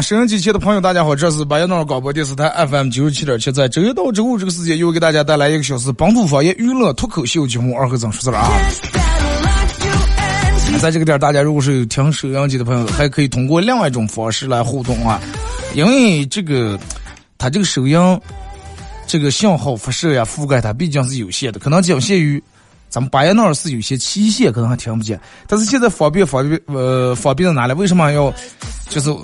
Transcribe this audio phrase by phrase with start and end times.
[0.00, 8.48] 收音机前的朋友，大家好，这是巴彦淖尔广播电视台 FM 九十七点七，在周一到周五这个时间，又给大家带来一个小时本土方言娱乐脱口秀节目《二合整说事了》啊。
[10.80, 15.20] 在这个点，大家如果是有听收音机的朋友，还可以通过另外一种方式来互动啊，
[15.74, 16.78] 因为这个
[17.36, 17.98] 它这个收音
[19.06, 22.42] 这个信号辐射呀覆盖它毕竟是有限的，可能仅限于。
[22.88, 25.20] 咱们巴彦淖尔是有些期限，可能还听不见。
[25.46, 27.72] 但是现在方便方便呃方便在哪里？
[27.74, 28.32] 为什么要
[28.88, 29.20] 就是我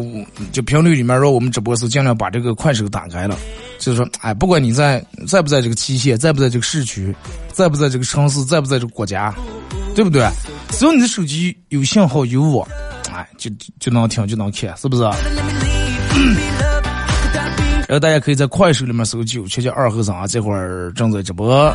[0.00, 0.04] 我
[0.52, 3.36] 就频率里面说我们直播时尽量把这个快手打开了，
[3.78, 7.14] 就是说哎，不管你在在不在这个期限，在不在这个市区，
[7.52, 9.32] 在不在这个城市，在不在这个国家，
[9.94, 10.28] 对不对？
[10.70, 12.68] 只要你的手机有信号有网，
[13.12, 15.02] 哎，就就能听就能看，是不是？
[17.88, 21.72] 然后大家可以在快手里面搜九七七二和尚啊，这会儿正在直播。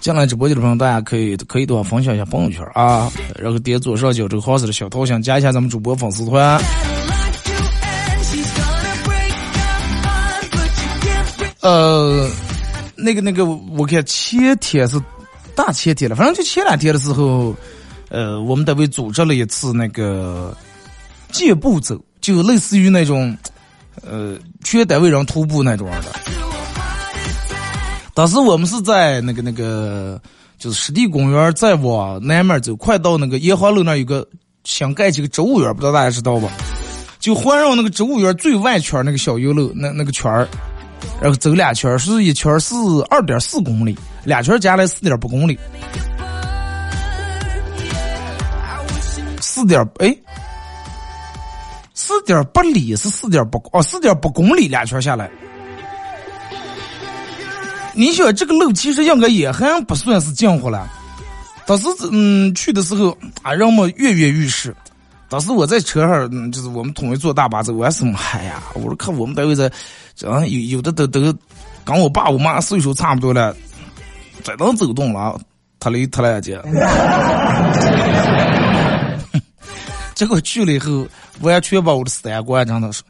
[0.00, 6.60] 进来直播间的朋友，大家可以可以多分享一下朋友圈啊，然后点左上角这个黄色的小头像，加一下咱们主播粉丝团。
[11.60, 12.30] 呃，
[12.96, 14.98] 那个那个，我看前天是
[15.54, 17.54] 大前天了，反正就前两天的时候，
[18.08, 20.56] 呃，我们单位组织了一次那个
[21.32, 23.36] 健步走，就类似于那种
[24.08, 26.37] 呃全单位人徒步那种的。
[28.18, 30.20] 当时我们是在那个那个，
[30.58, 34.26] 就是湿地公园再往南面走，快到那个沿华路那儿有个
[34.64, 36.50] 想盖起个植物园，不知道大家知道吧？
[37.20, 40.48] 就环绕那个植物园最外圈那个小游乐那那个圈儿，
[41.20, 42.74] 然后走两圈，是一圈是
[43.08, 45.56] 二点四公里，两圈加来四点八公里，
[49.40, 50.12] 四点哎，
[51.94, 55.30] 四点八里是四点八哦，四点八公里两圈下来。
[57.98, 60.88] 你想这个路其实应该也还不算是近乎了，
[61.66, 63.10] 当时嗯去的时候
[63.42, 64.72] 啊，人们跃跃欲试。
[65.28, 69.66] 当时我在车上，就是我们统一坐大巴走，我还是嗨呀，我说看我们单位在，
[70.24, 71.20] 啊有有的都都
[71.84, 73.52] 跟我爸我妈岁数差不多了，
[74.44, 75.36] 只能走动了，
[75.80, 76.56] 他来他来姐。
[80.14, 81.04] 结果去了以后，
[81.40, 83.02] 完全把我的三观真的是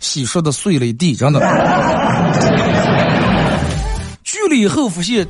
[0.00, 1.40] 洗刷的碎了一地，真的。
[4.34, 5.24] 去了以后发现，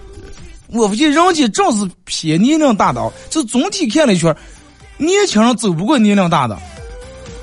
[0.69, 4.35] 我发现人家正是偏年龄大的，就总体看了一圈，
[4.97, 6.55] 年轻人走不过年龄大的，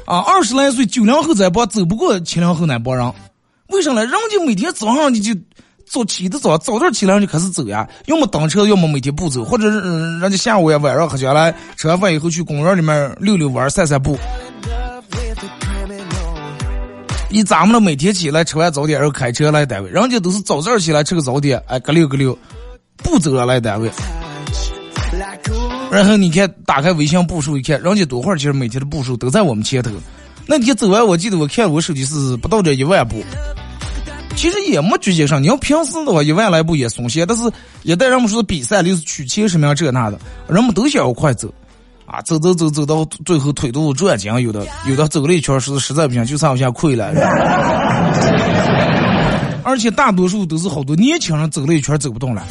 [0.06, 3.14] 啊，二十来岁九零后这帮走不过七零后那帮人，
[3.68, 4.02] 为啥呢？
[4.02, 5.36] 人家每天早上你就
[5.88, 14.18] 早起得早，早点起来就开始走呀，要么蹬车，要么每天不走，或者人家下午呀晚上喝下来，吃完饭以后去公园里面溜溜弯、散散步。
[17.32, 22.38] 以咱们的每天起来吃完早点，然后开车来单位，人家都是早早起来吃个早点，哎，咯溜咯溜，
[22.98, 23.90] 步走了来单位。
[25.90, 29.92] 然后你看，打开微信步数一看，人家多会儿其实每天的步数都在我们前头。
[30.46, 33.24] 那天走完，我记得我看我手机是不到这一万步，
[34.36, 35.42] 其实也没直接上。
[35.42, 37.50] 你要平时的话，一万来步也松懈，但是
[37.84, 40.20] 也带人们说比赛，就是取前十名这那的，
[40.50, 41.54] 人们都想要快走。
[42.12, 47.10] 啊，走走走走到最后腿都转筋，有的有的走了一圈是实在不行，就差往下跪了。
[49.64, 52.44] 而且大多数都是好多年轻人走了一圈走不动了，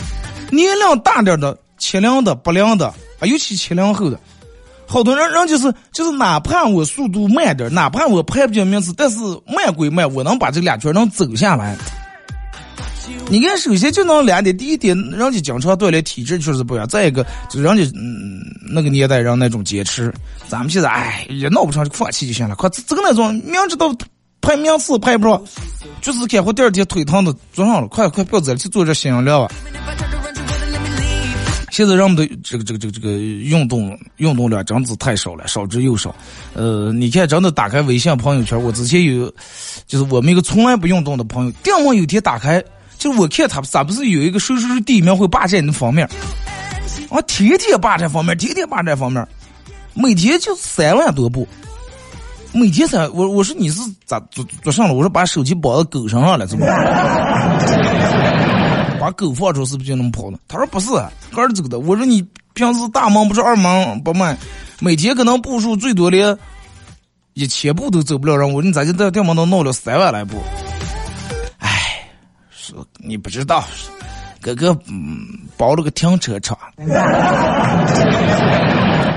[0.51, 4.19] 年龄大点的、七零的、八零的啊，尤其七零后的，
[4.87, 11.77] 好多人人就是就是，哪怕我速度慢点，哪怕我排不进名次，但是慢归慢，我能把这两圈能走下来。
[13.29, 20.13] 你看，首先就能两点，第一点，人家经常锻炼，体质确实不一样；再一个，就人家嗯那个年代人那种坚持，
[20.49, 22.57] 咱们现在哎也闹不成就放弃就行了。
[22.57, 23.95] 快这个那种明知道
[24.41, 25.41] 排名次排不上，
[26.01, 29.55] 就是开会第二天腿疼的坐上了，快快不要再去做这心灵疗吧。
[31.71, 36.15] 现在人们的这个这个这个这个运动运动量真是太少了，少之又少。
[36.53, 39.33] 呃，你看，真的打开微信朋友圈，我之前有，
[39.87, 42.63] 就是我们一个从来不运动的朋友，突然有天打开，
[43.01, 46.07] 就我看他咋不是有一个说说是第一名会霸占你的方面，
[47.09, 49.27] 啊，天天霸占方面，天天霸占方面，
[49.95, 51.49] 每天就三万多步，
[52.53, 54.93] 每天三，我我说你是咋做做上了？
[54.93, 56.67] 我说把手机绑到狗身上了，怎么？
[59.01, 60.39] 把狗放出是不是就能跑了？
[60.47, 60.91] 他说不是，
[61.35, 61.79] 个儿走的。
[61.79, 64.37] 我说你平时大忙不是二忙不慢，
[64.79, 66.37] 每天可能步数最多连
[67.33, 68.37] 一千步都走不了。
[68.37, 70.37] 人我说你咋就在电忙都闹了三万来步？
[73.11, 73.65] 你不知道，
[74.41, 75.27] 哥哥嗯
[75.57, 76.57] 包了个停车场。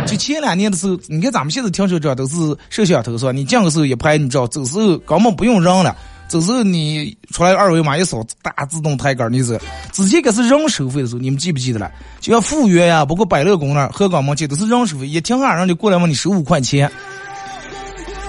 [0.05, 2.35] 就前两年的时候，你看咱们现在停车场都是
[2.69, 3.31] 摄像头是吧？
[3.31, 5.95] 你进的时候一拍，你知道走时候根本不用人了。
[6.27, 9.59] 这时候你出来二维码一扫，大自动抬杆，你是
[9.91, 11.91] 之前可是人收费的时候，你们记不记得了？
[12.19, 16.91] 就像富源呀，包括百乐宫那儿、鹤岗门前都是人收费，一停下人就过来问你收五块钱。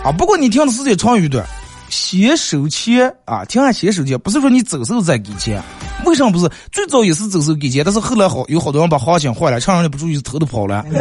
[0.05, 1.45] 啊，不过你停的时间长与短，
[1.95, 5.63] 先收钱啊，听下先收钱，不是说你走时候再给钱。
[6.05, 6.51] 为什么不是？
[6.73, 10.85] 最早也是走时候给钱，但是后来好有好多人把行情坏了，趁人家不注意偷都跑了。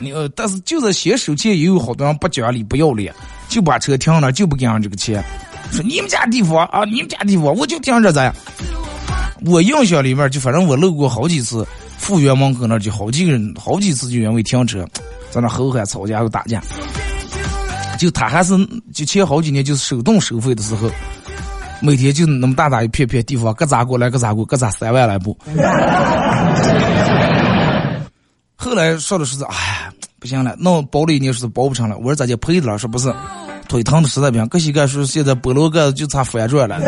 [0.00, 3.14] 你呃，但是就是先收钱，也有好多人不讲理、不要脸。
[3.50, 5.22] 就把车停那，就不给俺这个钱，
[5.70, 8.32] 说你们家地方啊，你们家地方，我就停这咋？
[9.44, 11.66] 我印象里面就反正我路过好几次，
[11.98, 14.88] 富源门口那就好几个人，好几次就因为停车，
[15.30, 16.62] 在那吼喊、吵架又打架。
[18.00, 18.54] 就他还是
[18.94, 20.90] 就前好几年就是手动收费的时候，
[21.82, 25.36] 每天就那么大大一片片地方，各咋过来各咋过，各咋三万来步。
[28.56, 29.92] 后来说的是，哎。
[30.18, 31.96] 不行了，那包了一年是包不成了。
[31.96, 32.76] 我说咋就赔了？
[32.76, 33.10] 说不是，
[33.68, 34.46] 腿疼的实在不行。
[34.48, 36.78] 搁膝盖说现在菠萝盖就差翻转了。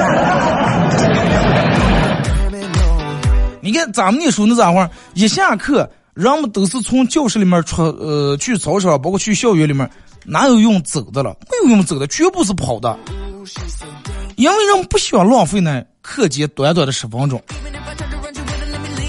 [3.63, 4.87] 你看咱们那时候那咋话？
[5.15, 9.91] 一下课，人们都是从教室里面出，呃，去操场，包括去校园里面，
[10.25, 11.37] 哪有用走的了？
[11.51, 12.99] 没有用走的，全部是跑的。
[14.37, 17.43] 因为人不想浪费那课间短短的十分钟。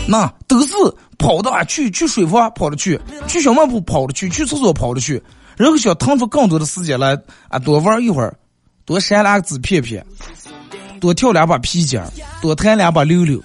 [0.07, 0.73] 那都是
[1.17, 5.23] 跑的啊，去去水房跑着去，去小卖部跑着去，去厕所跑着去，
[5.55, 7.17] 然后想腾出更多的时间来
[7.47, 8.35] 啊，多玩一会儿，
[8.83, 10.05] 多扇两个纸片片，
[10.99, 12.01] 多跳两把皮筋，
[12.41, 13.41] 多弹两把溜溜，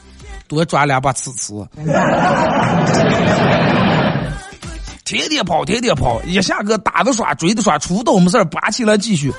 [0.48, 1.64] 多抓两把呲呲。
[5.08, 9.32] 天天跑，天天跑，一下个打的耍，追的耍，出倒没事儿，拔起来继续。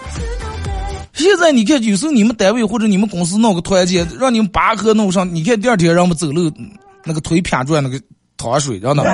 [1.14, 6.52] 现在你看，有时候你们单位或者你们公司弄个团建，让你们拔河弄上，你看第二天让我们走路。
[7.06, 8.02] 那个腿偏转，那个
[8.36, 9.04] 淌水，然后呢？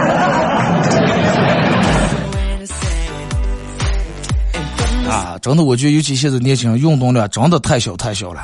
[5.12, 8.42] 啊，真的，我觉得尤其现在年轻人运动量真的太小太小了。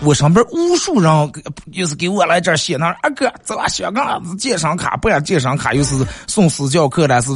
[0.00, 1.32] 我上边无数人
[1.72, 5.94] 又是给我来这儿写那二哥，这香港健身卡办健身卡，又是
[6.26, 7.30] 送私教课了，是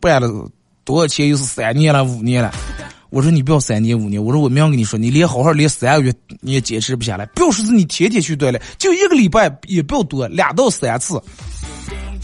[0.00, 0.28] 办了
[0.84, 1.28] 多少钱？
[1.28, 2.52] 又是三年了，五年了。
[3.10, 7.26] 我说你不要三年五年，我说我明跟你说，你连好好连三个月你也坚持不下来。
[7.26, 11.20] 不要说是你天天去锻炼，就一个礼拜也不要多，两到三次，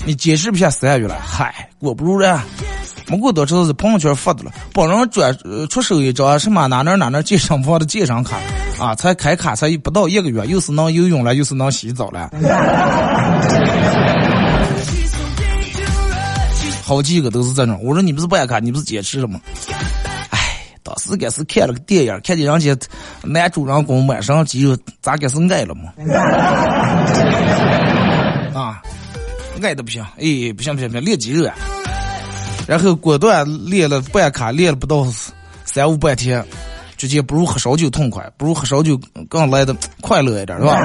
[0.04, 2.38] 你坚持不下三个月了，嗨，过不如人。
[3.08, 5.36] 没过多少是朋友圈发的了，帮人转
[5.68, 8.36] 出手一张什么哪哪哪哪健身房的健身卡，
[8.78, 12.30] 啊，才开卡才不到一个月，又是能游泳了，又是能洗澡了，
[16.82, 17.78] 好几个都是这种。
[17.82, 19.40] 我说你不是办卡，你不是坚持了吗？
[20.30, 20.38] 哎
[20.82, 22.76] 当时该是看了个电影，看见人家
[23.22, 25.92] 男主人公满身肌肉，咋该是爱了嘛？
[28.54, 28.82] 啊，
[29.60, 31.54] 爱的不行，哎，不行不行不行，练肌肉啊！
[32.66, 35.04] 然后果断练了办卡，练了不到
[35.64, 36.44] 三五百天，
[36.96, 40.78] 直接不如喝烧酒痛快，不如喝烧酒更来的 快乐一点，是吧？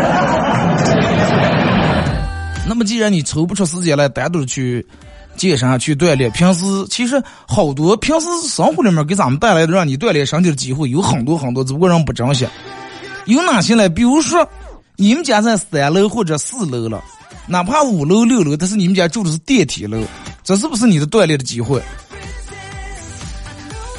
[2.68, 4.86] 那么既然你抽不出时间来单独去。
[5.38, 12.48] 健身去锻炼，平时其实好多平时生活里面给咱们带来的让你锻炼身体的机会有很多很多，只不过人不珍惜。
[13.26, 13.88] 有哪些呢？
[13.88, 14.50] 比如说，
[14.96, 17.00] 你们家在三楼或者四楼了，
[17.48, 20.04] 哪怕五楼六楼，但是你们家住的是电梯楼，
[20.44, 21.82] 这是不是你的锻炼的机会？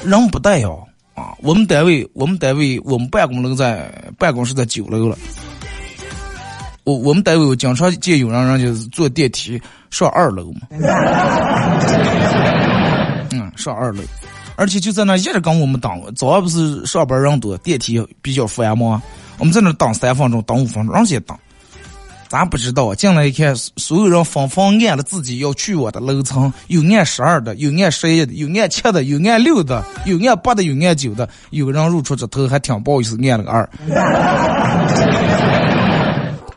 [0.04, 1.34] 人不带哟啊！
[1.42, 5.18] 我们单位，我们单位，我们办公楼在办公室在九楼了。
[6.84, 10.60] 我我们单位我经常见有人人就是坐电梯上二楼嘛，
[13.32, 14.02] 嗯，上二楼，
[14.56, 15.90] 而且就在那一直跟我们等。
[16.14, 19.02] 早上不是上班人多，电梯比较繁忙，
[19.38, 21.36] 我们在那等三分钟，等五分钟，人先等。
[22.28, 33.68] 咱不知道，进来一看，所有人纷纷按了自己要去我的楼层，有按十二的，有按十一的，有按七的，有按六的，有按八的，有按九的，有个人露出这头还挺不好意思，按了个二。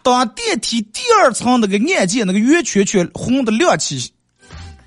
[0.04, 4.12] 当电梯第二层那个按键那个圆圈圈红的亮起、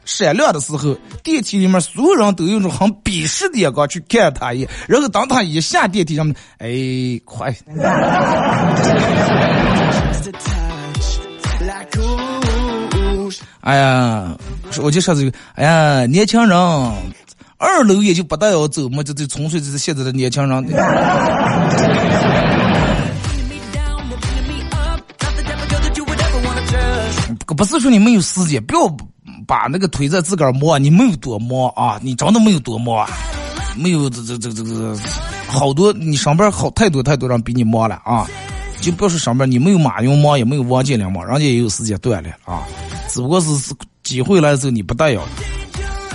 [0.05, 4.69] 闪亮的时候，电梯里面所有人都用种很鄙视的眼光去看他一眼。
[4.87, 7.55] 然后当他一下电梯上面，哎，快！
[13.65, 14.37] 哎呀，
[14.83, 16.55] 我就说这个，哎呀，年轻人，
[17.57, 20.65] 二楼也就不大要走嘛，这这纯粹就是现在的年轻人。
[27.57, 28.87] 不是说你没有时间，不要
[29.47, 33.09] 把那个腿在自个儿忙，你没有多摸啊，你真的没有多忙，
[33.77, 34.95] 没有这这这这个
[35.47, 38.27] 好多，你上班好太多太多人比你忙了啊，
[38.85, 42.63] 就不要说上班，你没有马云忙，也没有王健林忙，人家也有时间锻炼啊，
[43.09, 43.49] 只不过是
[44.03, 45.23] 机会来的时候你不带要，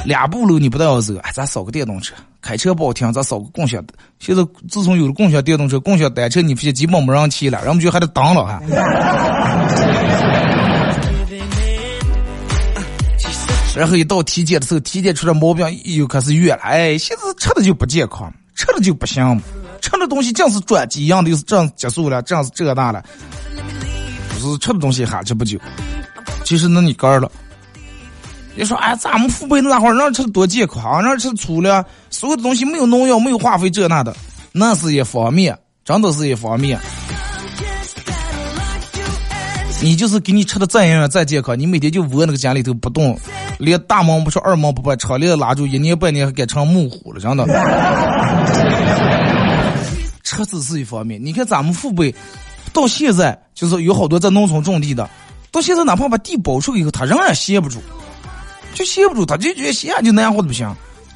[0.06, 3.84] 俩步路你不带要走，哎，咱扫个电动车，开车不好听，咱扫个共享。
[4.20, 8.62] 现在自从有了共享电动车、共享单车，你发现基本没人骑了，人们就还得当了哈。
[13.76, 16.64] 然后一到体检的时候，体检出来毛病又开始怨了。
[16.64, 19.42] 哎，现在吃的就不健康，吃的就不行，
[19.90, 23.04] 吃的东西净是转基因的，又是这样结束了，这样是这那了，
[24.30, 25.58] 不是吃的东西还吃不久。
[26.46, 27.32] 其实那你干了。
[28.56, 34.16] 你说哎，咱们父辈那会儿让吃的多健康，让吃粗粮，所有的东西没有农药，没有化肥，这那的，
[34.52, 36.78] 那是一方面，真的是一方面。
[39.82, 43.18] 你就是给你吃的再营养再健康，你每天就窝那个家里头不动，
[43.60, 47.46] 连大门不出二门不迈，车里拉住一年半年还改成木虎了，真的。
[50.30, 52.14] 车子是一方面，你看咱们父辈
[52.72, 55.10] 到现在就是有好多在农村种地的，
[55.52, 57.80] 到现在哪怕把地保出以后，他仍然歇不住，
[58.76, 60.72] 就歇不住，他就觉得歇就难活的不行，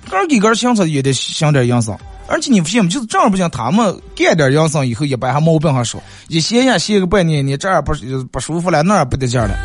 [0.10, 1.96] 根给根相差也得想点养生。
[2.26, 2.90] 而且你不信吗？
[2.90, 6.02] 就是正儿不行，他们干点养生以后，一般还毛病还少。
[6.28, 7.94] 一歇下歇个半年，你这儿不
[8.32, 9.56] 不舒服了，那儿不得劲了，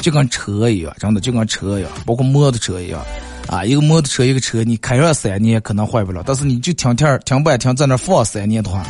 [0.00, 3.04] 就跟车一样，真的就跟车一样，包括摩托车一样
[3.48, 3.64] 啊。
[3.64, 8.84] 一个摩托车，一个车，你开上三年可能坏不了，但是你就停停停半停在那放三年的话，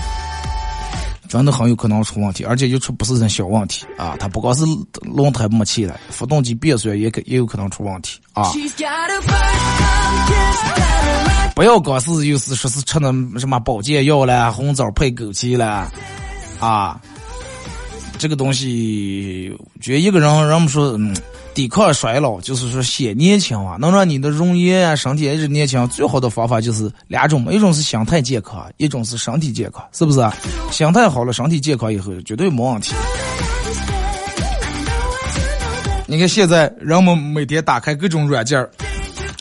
[1.29, 4.17] 真的很有可能出问题，而且又出不是那小问题啊。
[4.19, 4.65] 它不光是
[5.03, 8.51] 轮胎没气了，发动机变速也可也有可能出问题啊。
[11.55, 15.93] 不要光是又是说是吃那什么保健药了，红枣配枸杞了，
[16.59, 16.99] 啊，
[18.19, 21.15] 这个东西，觉得一个人，人们说，嗯，
[21.61, 30.27] 抵抗衰老就是说显年轻啊，能让你的容颜啊、身体一直年轻，最好的方法就是两种，一种是心态健康，一种是身体健康，是不是？
[30.71, 32.95] 心态好了，身体健康以后，绝对没问题。
[36.07, 38.71] 你看现在人们每天打开各种软件儿。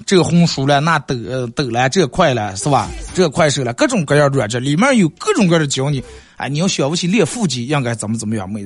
[0.05, 1.15] 这红书了，那抖
[1.55, 2.89] 抖了，这快了，是吧？
[3.13, 6.03] 这快手了，各种各样软件里面有各种各样的教你。
[6.35, 8.65] 哎，你要想不起练腹肌应该怎么怎么样，每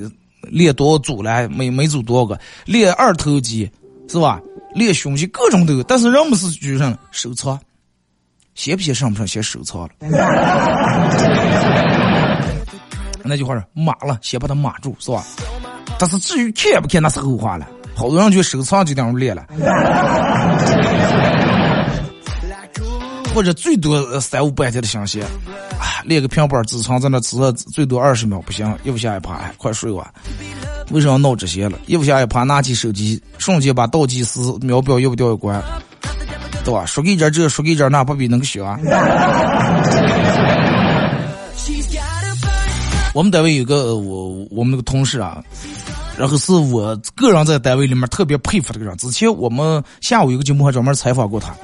[0.50, 3.70] 练多少组了，每每组多少个，练二头肌
[4.08, 4.40] 是吧？
[4.74, 5.82] 练胸肌各种都有。
[5.84, 7.58] 但是人们是举上收藏，
[8.54, 9.90] 写不写上不上先收藏了。
[13.26, 15.24] 那句话是码了，先把它码住，是吧？
[15.98, 17.68] 但是至于看不看那是后话了。
[17.94, 19.46] 好多人就收藏就这样练了。
[23.34, 25.22] 或者最多三五百天的新鲜，
[25.78, 27.36] 啊，练个平板支撑在那支
[27.72, 30.12] 最多二十秒，不行，一不下一趴，快睡吧。
[30.90, 31.78] 为什么要闹这些了？
[31.86, 35.60] 一不下一趴，拿起手机，瞬间把倒计时秒表又不掉一关，
[36.64, 36.86] 对吧？
[36.86, 38.78] 说给这这，说给这那，不比那个小啊？
[43.14, 45.42] 我们单位有个我我们那个同事啊，
[46.18, 48.96] 然后是我个人在单位里面特别佩服这个人。
[48.96, 51.54] 之前我们下午有个节目还专门采访过他。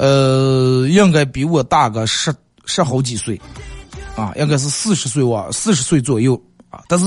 [0.00, 3.38] 呃，应该比我大个十十好几岁，
[4.16, 6.40] 啊，应该是四十岁哇，四十岁左右。
[6.70, 7.04] 啊，但是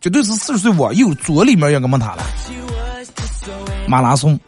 [0.00, 2.24] 绝对是四十岁往右，左里面应该没他了。
[3.88, 4.38] 马拉松，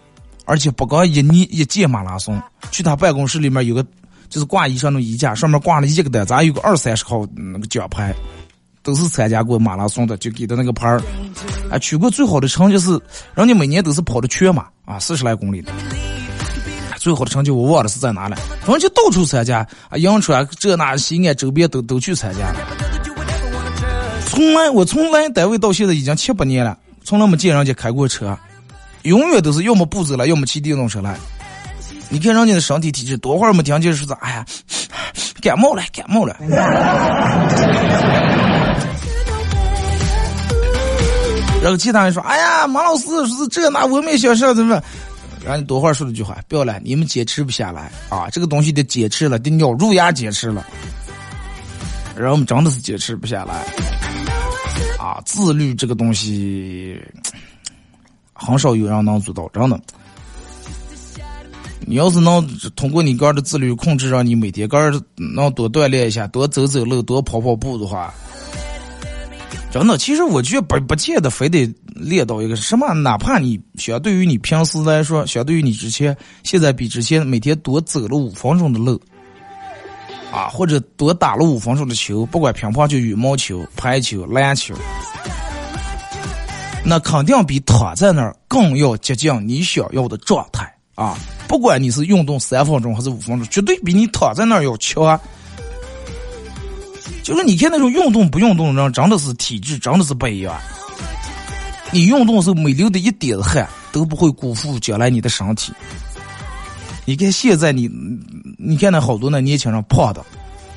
[0.45, 2.40] 而且不光一年一届马拉松，
[2.71, 3.85] 去他办公室里面有个
[4.28, 8.14] 就是挂衣裳那衣架，上面挂了一个单，咱有个二三十号那个奖牌，
[8.85, 11.02] 都是参加过马拉松的，就给的那个牌儿，
[11.71, 12.99] 啊，取过最好的成绩是，
[13.35, 15.73] 人家每年都是跑的全马啊，四十来公里的。
[17.06, 19.58] 最好的成绩我忘了是在哪了，反正就到处参加
[19.88, 22.56] 啊，阳春这那西安周边都都去参加了。
[24.26, 28.36] 从来我从来单位到现在已经七八年了，从来没见人家开过车，
[29.02, 31.16] 永远都是要么步子了，要么骑电动车来。
[32.08, 34.44] 你看人家的身体体质，多会儿没听见说是哎呀
[35.40, 36.36] 感冒了，感冒了。
[41.62, 44.82] 然后其他人说，哎呀马老师是这那我没想上怎么。
[45.46, 48.28] 让你多会儿说了句话，不要来，你们坚持不下来啊！
[48.30, 50.66] 这个东西得坚持了，得咬住牙坚持了。
[52.16, 53.64] 然后我们真的是坚持不下来。
[54.98, 57.00] 啊，自律这个东西，
[58.32, 59.80] 很少有人能做到，真的。
[61.88, 68.12] 你要是能通过你个人的自律控制，让你每天个人能多锻炼一下，多走走路，多跑跑步的话，
[69.70, 78.99] 真的，其实我觉得不不见得非得练到一个什么，哪怕你相对于你平时来说，相对于你之前，现在比之前每天多走了五分钟的路，
[80.32, 84.75] 啊，或者多打了五分钟的球，不管乒乓球、羽毛球、排球、篮球，
[86.82, 90.73] 那肯定比躺在那儿更要接近你想要的状态。
[90.94, 95.20] 啊，不管你是运动三分钟还是五分钟，绝对比你躺在那儿要强。
[97.26, 100.56] 就是你看那种运动不运动的人，真的是体质真的是不一样。
[101.90, 105.73] 你运动的时候没流的一点汗，都不会辜负将来你的身体。
[107.04, 107.90] 你看现在你，
[108.56, 110.25] 你看那好多那年轻人胖的，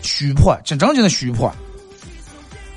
[0.01, 1.53] 虚胖，真正经的虚胖。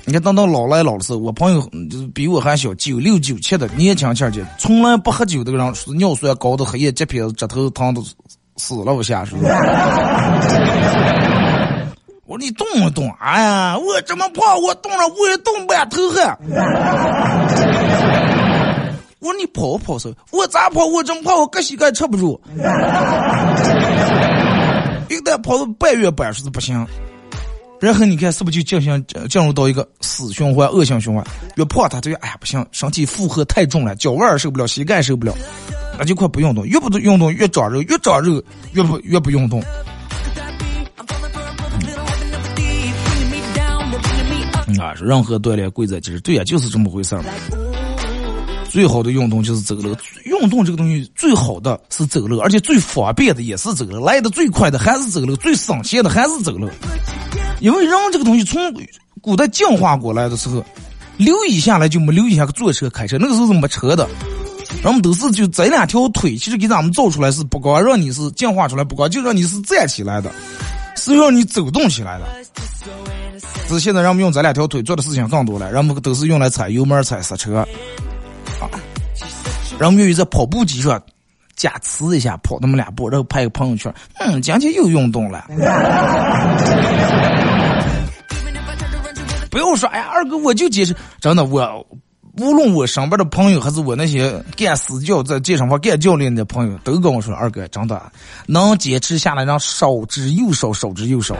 [0.05, 8.05] 你看，等到老来老的时候，我朋友就是比我还小，九六九七的年轻气儿从来不喝酒的人，尿酸高的黑夜结皮直头疼都
[8.57, 9.35] 死了我下是。
[12.25, 16.37] 我说你动不动，哎呀，我这么胖，我动了我也动不了头汗。
[19.19, 20.13] 我说你跑不跑手？
[20.31, 20.85] 我咋跑？
[20.85, 22.39] 我这么胖，我搁膝盖撑不住。
[25.09, 26.87] 一旦跑到半月板，说是不行。
[27.81, 31.21] 然后你看是不是就进行进入到一个死循环、恶性循环？
[31.57, 35.33] 越胖他就越哎呀不行，身体负荷太重了，脚腕受不了，膝盖受不了，
[35.99, 36.65] 那就快不运动。
[36.65, 39.61] 越不运动越长肉，越长肉越不越不运动。
[45.01, 47.23] 任何锻炼贵在坚持，对呀，就是这么回事儿。
[48.69, 49.95] 最好的运动就是走路，
[50.25, 56.67] 运动这个东西最好的是走路，而且最方便的也是走路，来的最快的还是走路，最省钱的还是走路。
[57.59, 58.59] 因为人这个东西从
[59.21, 60.65] 古代进化过来的时候，
[61.17, 64.09] 留一下来就没留一下个坐车开车，那个时候是没车的，
[64.83, 70.31] 人们都是就这两条腿，其实给咱们造出来是不光让你是进化出来不光，就让你是站起来的，
[70.97, 72.25] 是让你走动起来的。
[73.67, 77.57] 只是现在人们用这两条腿做的事情更多了，人们都是用来踩油门、踩刹车，
[78.59, 78.69] 啊，
[79.79, 81.01] 人们愿意在跑步机上。
[81.55, 85.45] 加持一下，跑那么两步，然后拍个朋友圈，嗯，今天又运动了。
[89.51, 91.85] 不用说，哎呀，二哥，我就坚持，真的，我
[92.39, 98.01] 无论我上班的朋友，还是我那些干私教在健身房干教练的朋友，都跟我说，二哥，真的
[98.47, 101.35] 能坚持下来，让少之又少，少之又少。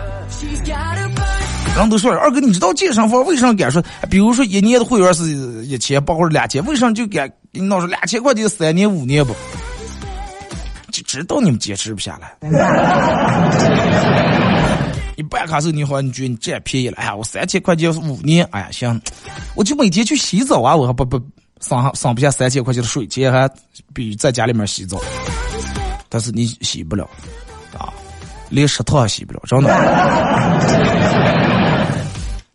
[1.75, 3.83] 人都说了，二哥，你知道健身房为啥敢说？
[4.09, 5.27] 比如说一年的会员是
[5.65, 9.36] 一千八或者两千，为啥就敢给你闹出两千块钱三年五年不？
[10.91, 12.38] 就知道你们坚持不下来。
[15.17, 16.97] 你办卡时候你好，你觉得你占便宜了？
[16.97, 19.01] 哎呀，我三千块钱五年，哎呀行，
[19.55, 21.19] 我就每天去洗澡啊，我还不不
[21.59, 23.49] 省省不下三千块钱的水钱，还
[23.93, 24.99] 比在家里面洗澡。
[26.07, 27.09] 但是你洗不了
[27.77, 27.89] 啊，
[28.49, 31.42] 连食堂也洗不了，真的。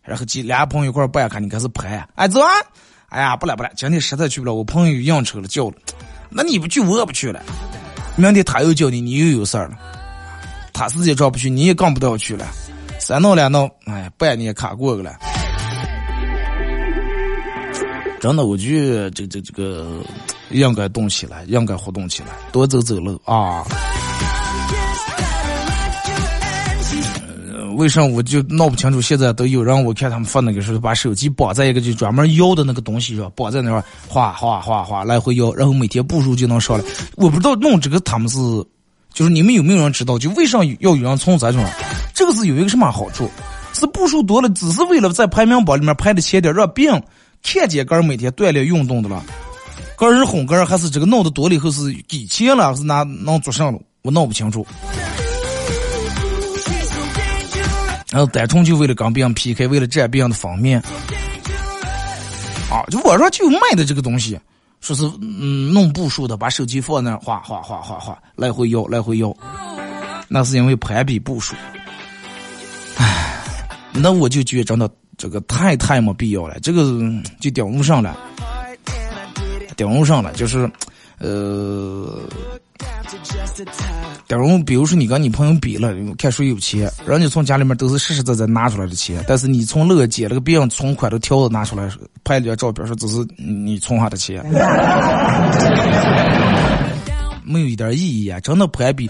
[0.09, 2.49] 然后几俩朋友一块办卡，你开始排，哎走啊！
[3.09, 5.75] 哎呀不来不来，今天实在去不了，我朋友应酬了叫了，
[6.31, 7.39] 那你不去我也不去了。
[8.15, 9.77] 明天他又叫你，你又有事儿了。
[10.73, 12.47] 他时间上不去，你也更不要去了。
[12.99, 15.15] 三闹两闹，哎，半年卡过去了。
[18.19, 20.01] 真的，我觉得这这这个
[20.49, 23.63] 应该动起来，应该活动起来，多走走路啊。
[27.79, 29.01] 为啥我就闹不清楚？
[29.01, 36.83] 现在都有人，我看他们发那个是把手机绑在一个就专门摇的那个东西上，绑在那块哗哗哗哗来回摇，然后每天步数就能上来。
[37.15, 38.37] 我不知道弄这个他们是，
[39.13, 40.19] 就是你们有没有人知道？
[40.19, 41.65] 就为啥要有人从这种？
[42.13, 43.29] 这个是有一个什么好处？
[43.73, 47.01] 是步数多了，只是为了在排名榜里面排的前点，让别人
[47.41, 49.23] 看见个人每天锻炼运动的了。
[49.95, 53.79] 个人哄个人，还是这个弄的多了以后是给钱了，还是拿能做上了？
[54.01, 54.67] 我闹不清楚。
[58.11, 60.81] 然后单纯就为了跟别人 PK，为了占别人的方面，
[62.71, 64.39] 啊，就网上就卖的这个东西，
[64.81, 69.31] 说是嗯弄步数的，把手机放那哗哗哗哗哗来回摇来回摇，
[70.27, 71.55] 那是因为攀比步数。
[72.97, 73.43] 唉，
[73.93, 76.83] 那我就觉得真的这个太太没必要了，这个
[77.39, 78.17] 就顶不上了，
[79.77, 80.67] 顶不上了，就是，
[81.19, 82.19] 呃。
[84.27, 91.89] 假如比如说你跟你朋友比了，看谁有钱，人家从家里面都是实实在在拿出来的钱，但是你从那个捡了个别人存款的条子拿出来
[92.23, 94.43] 拍了张照片，说这是你存下的钱，
[97.43, 98.39] 没有一点意义啊！
[98.39, 99.09] 真的攀比，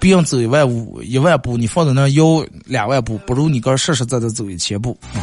[0.00, 5.22] 别人走一万五一万步，你放在那摇两万步，不如你个实实在在走一千步啊！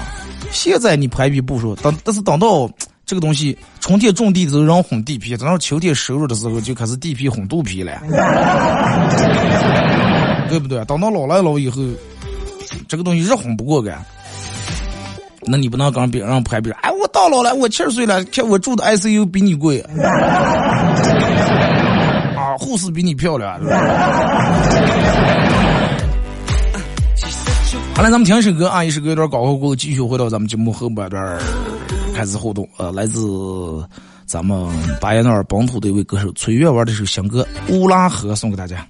[0.51, 2.67] 现在你攀比步数，等但是等到
[3.09, 7.99] 这个东西春天种地的时候人混地皮，等到秋天收入的时候就开始地皮哄肚皮了，
[10.47, 10.85] 对不对？
[10.85, 11.81] 等到老来老以后，
[12.87, 13.97] 这个东西是哄不过的。
[15.41, 19.79] 那你不能跟别人攀比，哎，我到老了，我七十岁了，看我住的 ICU 比你贵，
[22.37, 23.59] 啊，护士比你漂亮。
[27.95, 31.39] 好了，咱们听一首歌啊，一首歌一段广告过后，继续回到咱们节目后半段
[32.19, 32.67] 开始互动。
[32.75, 33.21] 呃，来自
[34.25, 34.67] 咱们
[34.99, 38.85] 巴彦淖尔本土的一位歌手崔月玩的这首新歌《乌拉河》，送给大家。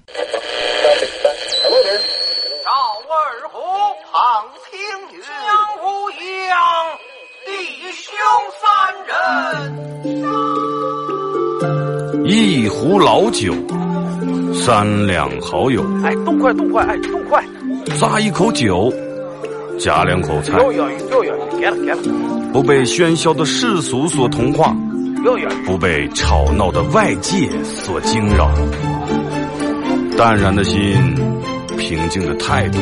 [12.24, 13.54] 一壶老酒，
[14.64, 15.84] 三两好友。
[16.04, 17.44] 哎，动快动快，哎，动快！
[17.96, 18.92] 咂一口酒，
[19.80, 20.58] 夹两口菜。
[22.52, 24.76] 不被喧嚣的世俗所同化。
[25.66, 28.50] 不被吵闹的外界所惊扰。
[30.16, 31.14] 淡然的心，
[31.78, 32.78] 平静的态度，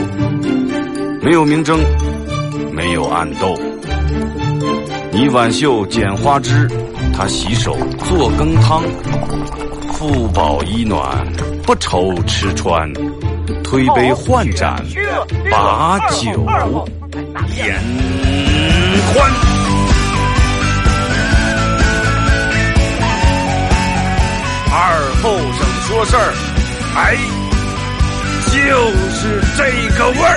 [1.23, 1.79] 没有明争，
[2.73, 3.55] 没有暗斗。
[5.13, 6.69] 你挽袖剪花枝，
[7.13, 7.77] 他洗手
[8.09, 8.83] 做羹汤。
[9.93, 11.27] 腹饱衣暖，
[11.65, 12.89] 不愁吃穿，
[13.65, 14.85] 推杯换盏，
[15.51, 16.47] 把酒
[17.57, 17.75] 言
[19.15, 19.17] 欢。
[24.71, 24.77] 二
[25.23, 26.33] 后生说事儿，
[26.95, 27.17] 哎，
[28.47, 28.55] 就
[29.15, 29.21] 是
[29.57, 29.61] 这
[29.97, 30.37] 个味儿。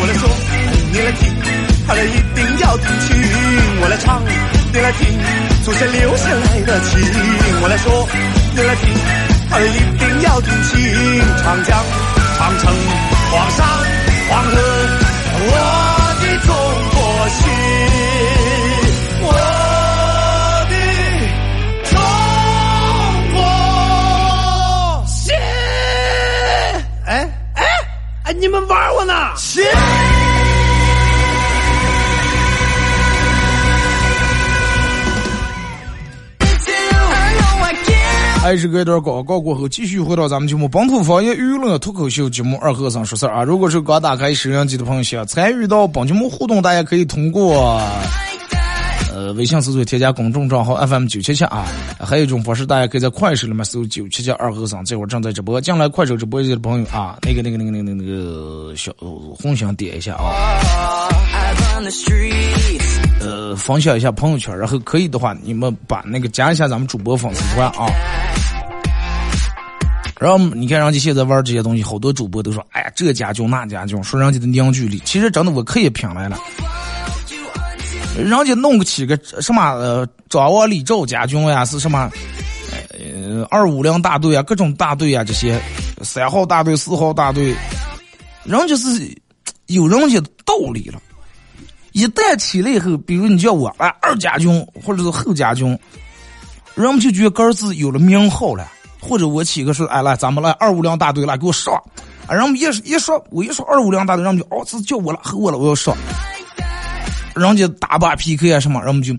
[0.00, 0.22] 我来说，
[0.92, 1.20] 你来听，
[1.86, 1.96] 他一
[2.34, 3.06] 定要听清。
[3.80, 4.22] 我来唱，
[4.72, 5.00] 你来听。
[5.64, 7.00] 祖先留下来的情，
[7.60, 8.08] 我来说，
[8.58, 8.82] 你来听，
[9.52, 10.74] 儿一定要听清。
[11.44, 11.78] 长江、
[12.36, 12.74] 长城、
[13.30, 13.64] 黄山、
[14.28, 14.50] 黄河，
[15.46, 15.52] 我
[16.18, 16.50] 的中
[16.90, 16.98] 国
[17.38, 17.40] 心，
[19.22, 19.26] 我
[20.68, 20.74] 的
[21.88, 21.94] 中
[23.32, 23.38] 国
[25.06, 25.16] 心。
[27.06, 27.08] 哎
[27.54, 27.62] 哎
[28.24, 29.14] 哎，你们玩我呢？
[29.36, 29.62] 心。
[38.48, 43.42] 还是隔一段广告过后，继续回到咱们节目《本土方言娱乐脱口秀》节目二和尚说事儿啊！
[43.42, 47.78] 如果是刚打开收音机的朋友，想参与到本节目互动，大家可以通过
[49.12, 51.66] 呃微信搜索添加公众账号 FM 九七七啊，
[52.00, 55.60] 还有一种方式，大家可以在快手里面搜九七七二和尚，这会儿正在直播。
[55.60, 60.58] 进来快手直播间的朋友啊，那个那个那个那个那个小红心点一下啊，
[63.20, 67.86] 呃，分享一下朋友圈，然后可以的话，你们把那个加一下咱们主播粉丝团啊。
[70.20, 76.36] 然后你看，人家现在玩这些东西，好多主播都说：“哎呀，这家军那家军，说人家的凝聚力。”其实真的，我可以品来了。
[78.16, 82.10] 人家弄个起个什么呃，张王李赵家军呀，是什么
[82.98, 85.60] 呃二五零大队啊，各种大队啊，这些
[86.02, 87.54] 三号大队、四号大队，
[88.42, 89.16] 人家是
[89.66, 91.00] 有人家的道理了。
[91.98, 95.76] 一旦起来以后，比如你叫我啊二家军或者是后家军，
[96.76, 98.64] 人们就觉得儿子有了名号了。
[99.00, 101.74] 或者我起个是，哎来，咱们来二五零大队来给我上，
[102.26, 105.96] 啊，人们一一说，我一说二五零大队，人们就哦，这叫我了，吼我了，我要上。
[107.34, 109.12] 人家打把 PK 啊什么，人们就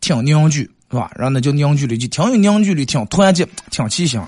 [0.00, 1.10] 挺凝聚，是吧？
[1.16, 4.20] 然后那叫凝聚力，就挺有凝聚力，挺团结，挺齐心。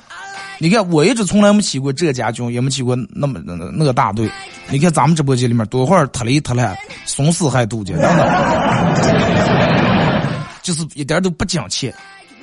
[0.58, 4.30] 你看，我一直从来没起过这家军，也没起过那么那那个大队。
[4.68, 8.18] 你看咱们直播间里面多会儿特里特来，松死还渡劫，真的，
[10.62, 11.92] 就是一点都不讲钱。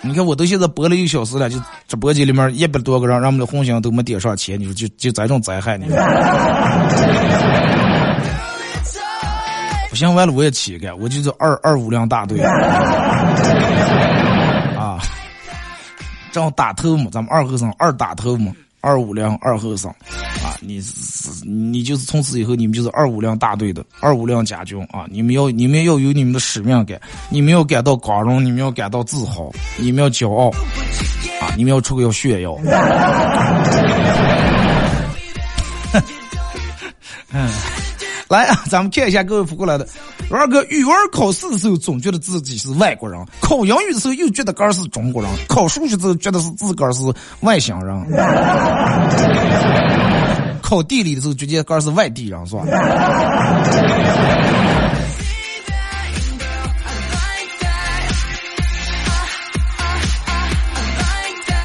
[0.02, 5.98] 你看，我都现在播了一个小时了，就直播间里面一百多个人，让我们的红星都没点上钱，你说就就这种灾害，你说？
[9.89, 12.38] 不行，完了我也起一个，我就是二二五辆大队，
[16.32, 18.54] 正打头嘛，咱们二和尚二打头嘛。
[18.82, 19.92] 二五辆二后生，
[20.42, 25.06] 啊，你是你就是从此以后你们就是二五辆大队的二五辆甲军啊！
[25.12, 26.98] 你们要你们要有你们的使命感，
[27.30, 30.50] 你们要感到光荣，你们要感到自豪，你们要骄傲，
[31.42, 31.52] 啊！
[31.58, 32.58] 你们要出个要炫耀。
[37.34, 37.50] 嗯。
[38.30, 39.86] 来啊，咱们看一下各位扑过来的。
[40.32, 47.02] 二哥，语文考试的时候总觉得自己是外国人，考英语的时候又觉得个儿是中国人，考数学的时候觉得是自个儿是
[47.42, 48.06] 外乡人，
[50.62, 52.63] 考地理的时候觉得个儿是外地人，是吧？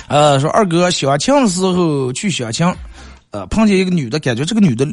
[0.09, 2.67] 呃，说二哥相亲的时候去相亲，
[3.31, 4.87] 呃，碰见一个女的，感觉这个女的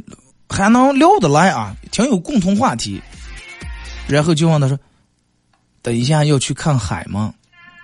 [0.50, 3.02] 还能聊得来啊，挺有共同话题。
[4.08, 4.78] 然后就问她说
[5.82, 7.34] ：“等一下要去看海吗？”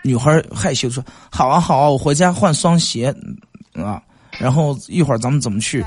[0.03, 3.13] 女孩害羞说：“好啊好啊，我回家换双鞋
[3.73, 4.01] 啊。
[4.39, 5.83] 然后一会儿咱们怎么去？”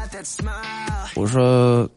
[1.15, 1.89] 我说：“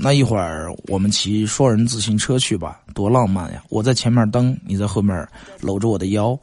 [0.00, 3.62] 那一会儿我们骑双人自行车去吧，多浪漫呀！
[3.68, 5.28] 我在前面蹬，你在后面
[5.60, 6.36] 搂着我的腰。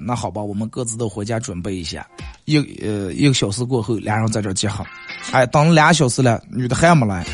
[0.00, 2.06] 那好吧，我们各自都回家准备一下。
[2.44, 4.84] 一呃一个小时过后，俩人在这儿集合。
[5.32, 7.24] 哎，等了俩小时了，女的还没来，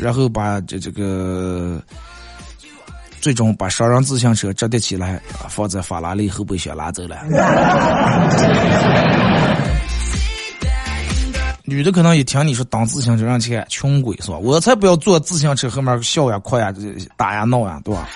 [0.00, 1.82] 然后把这这个。
[3.18, 7.16] 最终把双人自行车折叠起来，放在法拉利后备箱拿走了。
[11.64, 14.38] 女的可能一听你说当自行车上去穷鬼是吧？
[14.38, 16.72] 我才不要坐自行车后面笑呀、哭呀、
[17.16, 18.08] 打呀、闹呀，对吧？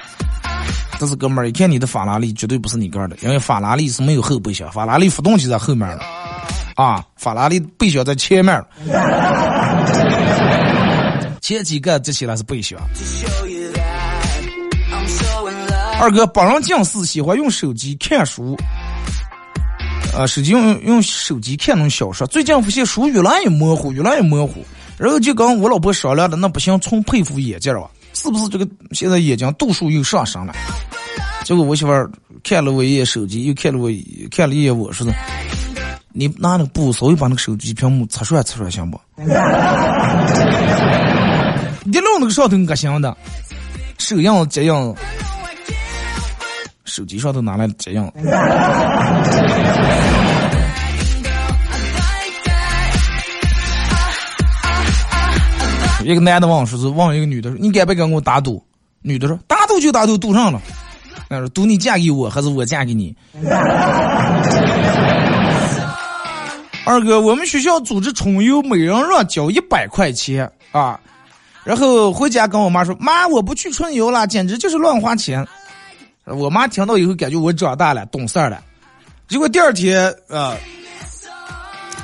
[0.99, 6.03] 但是哥们儿，一看你的法拉利绝对不是你个的，因为法拉利是没有后备箱，法拉利发动机在后面了，
[6.77, 8.63] 啊，法拉利备箱在前面，
[11.41, 12.79] 前几个这起来是备箱。
[16.01, 18.57] 二哥本人近视，喜欢用手机看书，
[20.15, 22.27] 呃，手机用用手机看那种小说。
[22.27, 24.65] 最近发现书越来越模糊，越来越模糊。
[24.99, 27.89] 然后就跟我老婆商量的，那不行，重配副眼镜吧？
[28.13, 30.53] 是不是这个现在眼睛度数又上升了？
[31.45, 32.11] 结果我媳妇儿
[32.45, 33.91] 看了我一眼手机，又看了我
[34.31, 35.13] 看了一眼我，说的，
[36.13, 39.01] 你拿那个布稍微把那个手机屏幕擦出来，擦出来行不？
[41.85, 43.17] 你弄那个上头恶心的，
[43.99, 44.95] 手样这样。
[46.85, 47.93] 手机上都拿来这
[56.05, 58.63] 一个男的问说是问一个女的说：“你敢不敢跟我打赌？”
[59.03, 60.61] 女的说：“打赌就打赌，赌上了。”
[61.29, 63.15] 那说：“赌你嫁给我，还是我嫁给你？”
[66.87, 70.99] 二哥，我们学校组织春游，每人让交一百块钱啊。
[71.63, 75.47] 然后回家跟我妈说：“妈，我不去春游了，简直就是乱花钱。”
[76.25, 78.61] 我妈听到以后，感觉我长大了，懂事儿了。
[79.29, 80.57] 结果第二天啊，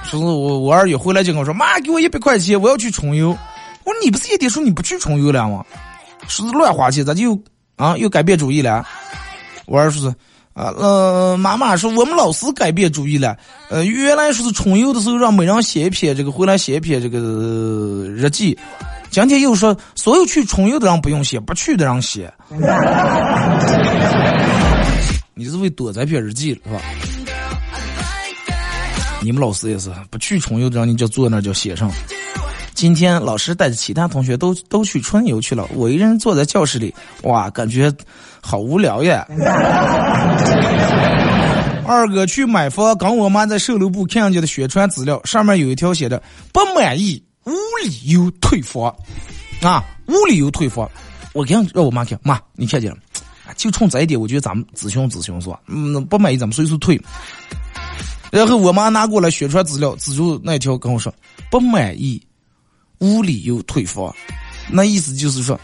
[0.05, 3.37] 说是我我二月回来就跟我说：“妈，给我一百块钱，我要去春游。”
[3.87, 5.65] 我说：“你不是也得说你不去重游了吗？
[6.29, 7.41] 说是乱花钱，咋就
[7.77, 8.85] 啊又改变主意了？”
[9.67, 10.09] 我二说是
[10.53, 13.37] 啊，呃，妈妈说我们老师改变主意了。
[13.69, 18.59] 呃，原来说是重游的时候让每人写一篇这个回来写一篇这个日记。
[19.11, 22.33] 今天又说，所有去重游的人不用写，不去的人写。
[25.35, 26.81] 你是为躲这篇日记是吧？
[29.23, 31.91] 你们老师也是，不去重游的人你就坐那就写上。
[32.77, 37.91] 今天老师带着其他同学都都去春游去了，我一个人坐在教室里，哇，感觉
[38.43, 39.27] 好无聊呀。
[41.89, 47.23] 二哥去买房，跟我妈在售楼部看见的宣传资料，上面有一条写着不满意。
[47.47, 48.95] 无理由退房，
[49.63, 50.87] 啊，无理由退房。
[51.33, 52.99] 我给让我妈看，妈，你看见了？
[53.57, 55.59] 就冲这一点，我觉得咱们咨询咨询是吧？
[55.67, 57.01] 嗯，不满意咱们随时退。
[58.31, 61.15] 然后我妈拿过来宣传资料，资助那条跟我说
[61.51, 62.21] 不满意，
[62.99, 64.15] 无理由退房。
[64.71, 65.59] 那意思就是说，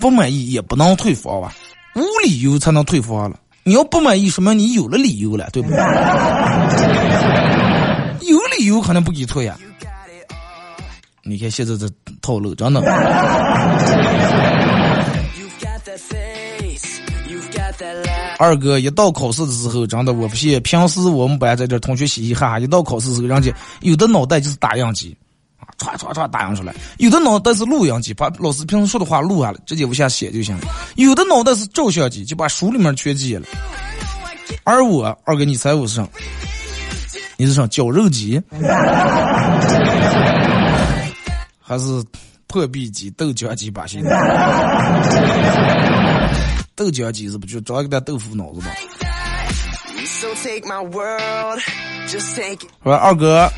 [0.00, 1.54] 不满意也不能退房吧？
[1.94, 3.38] 无理由才能退房了。
[3.62, 5.78] 你要不满意，说明你有了理由了，对不对？
[8.28, 9.56] 有理由可能不给退呀。
[11.22, 11.88] 你看现在这
[12.20, 12.80] 套路，真的。
[18.38, 20.60] 二哥一到考试的时候，真的我不信。
[20.62, 25.16] 平时我们班在这同学嘻嘻哈哈，一到考试的时候，人家有的脑袋就是打印机，
[25.84, 30.62] 啊，唰唰唰打印出来；有的脑袋是录音机，把老师平时说的话录下来，直接往下写就行了；
[30.96, 33.46] 有的脑袋是照相机，就把书里面全记了。
[34.64, 36.08] 而我二哥，你猜我是啥？
[37.36, 37.66] 你是啥？
[37.66, 38.40] 绞肉机？
[41.60, 42.04] 还是
[42.46, 44.10] 破壁机、豆浆机吧，现在。
[46.76, 48.66] 豆浆机是不就装一个豆腐脑子吗？
[52.82, 53.50] 说二哥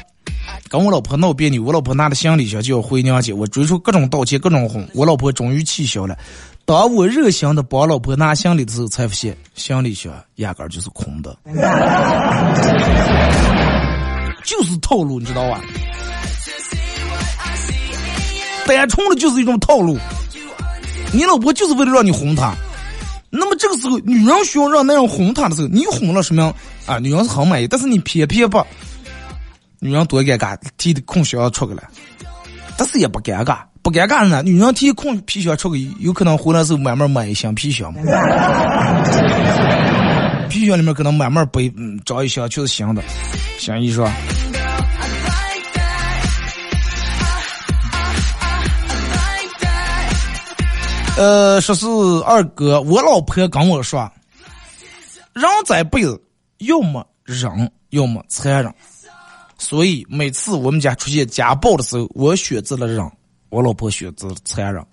[0.69, 6.17] 跟我老婆闹别扭，我老婆拿着行李箱就要回娘家，我追出各种道歉、各种哄，我老婆终于气消了。
[6.65, 11.37] 当我热心的帮老婆拿行李的时候，才发现行李箱压根儿就是空的，
[14.45, 15.61] 就是套路，你知道吧？
[18.67, 19.97] 单纯的就是一种套路，
[21.13, 22.53] 你老婆就是为了让你哄她。
[23.31, 26.53] 那么这个时候，女人需要让男人哄她的时候，你哄了什么样
[26.87, 26.99] 啊？
[26.99, 28.59] 女人是很满意，但是你偏偏不，
[29.87, 31.85] 女人多尴尬，提的空箱出去了，
[32.77, 34.43] 但是也不尴尬，不尴尬呢。
[34.43, 38.01] 女人提空皮箱出去，有可能回来时候慢慢买一箱皮箱嘛。
[40.51, 43.03] 皮箱里面可能慢慢背，嗯，找一箱就是新的，
[43.61, 44.11] 新衣裳。
[51.17, 51.87] 呃，说是
[52.27, 54.11] 二哥，我老婆跟我说，
[55.33, 56.21] 人这辈子
[56.59, 58.75] 要么忍，要么残忍。
[59.59, 63.11] 所以每次我们家出现家暴的时候，我选择了忍，
[63.49, 64.85] 我老婆选择了残忍。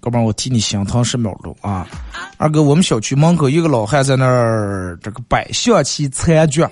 [0.00, 1.86] 哥们儿，我替你心疼十秒钟啊！
[2.36, 6.66] 二哥，我们小区门口一个老汉在那儿这个摆象棋残局。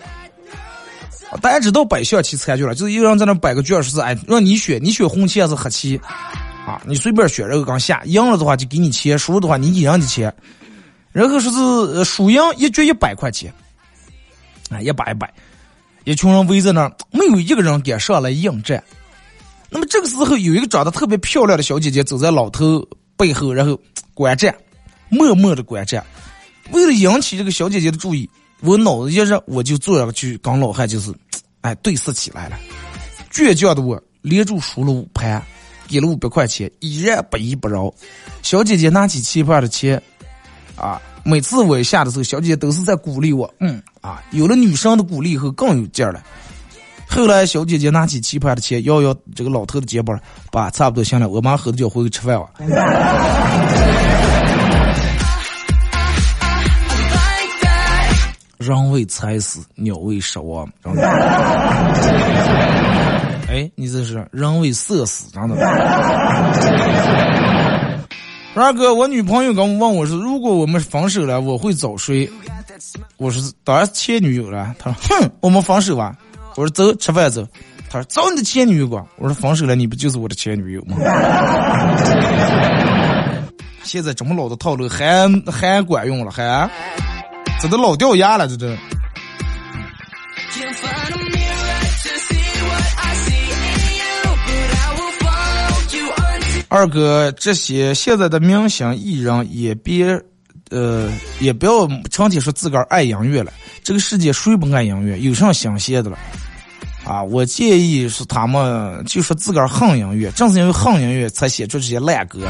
[1.40, 5.96] 大家知道摆象棋残局了，就是一个人在那摆个卷，说是哎让你选，你选红棋还是黑棋
[6.66, 6.83] 啊？
[6.85, 10.35] 你随便选，然后刚下，赢了的话就给你钱，输了的话你一样的钱。
[11.12, 13.53] 然后说是输赢一局一百块钱，
[14.70, 15.33] 啊，一百一摆，
[16.05, 18.83] 一群人围在那儿，没有一个人敢上来应战。
[19.68, 23.77] 那么这个时候，有一个长得特别漂亮的小姐姐走在老头背后，然后
[24.14, 24.55] 观战，
[25.09, 26.05] 默默的观战。
[26.70, 31.12] 为了引起这个小姐姐的注意，我脑子一热，我就坐上去跟老汉就是，
[31.62, 32.57] 哎，对视起来了。
[33.33, 35.44] 倔强的我连住输了五盘，
[35.88, 37.92] 给了五百块钱，依然不依不饶。
[38.42, 40.01] 小姐姐拿起棋盘的钱。
[40.80, 43.52] 啊，每次我下的时候，小姐姐都是在鼓励我。
[43.60, 46.22] 嗯，啊，有了女生的鼓励以后更有劲儿了。
[47.06, 50.18] 后来，小姐姐拿起棋盘的钱，摇摇这个老头的肩膀，
[50.50, 52.48] 爸，差不多行了，我马上喝着酒回去吃饭了。
[58.58, 60.68] 人为财死，鸟为食亡。
[63.48, 65.56] 哎，你这是人为色死，真的。
[68.54, 72.28] 二哥，我女朋友刚问我说：“如果我们分手了，我会找谁？”
[73.16, 76.16] 我说：“当然是前女友了。”他说：“哼，我们分手吧。”
[76.56, 77.46] 我说：“走，吃饭走。”
[77.88, 80.96] 他说：“找你的前女友吧。”我说：“分手了，你不就是我的前女友吗？”
[83.82, 86.68] 现在这么老的套路还还管用了，还
[87.60, 88.66] 这都老掉牙了，这都。
[96.70, 100.06] 二哥，这些现在的明星艺人也别，
[100.70, 103.52] 呃，也不要成天说自个儿爱音乐了。
[103.83, 105.18] 这个世界谁不爱音乐？
[105.18, 106.16] 有啥新鲜的了？
[107.04, 112.48] 啊，我建议是他们就说自个儿恨音乐，正是因为恨音乐才写出这些烂歌。